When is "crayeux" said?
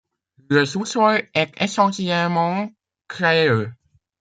3.07-3.71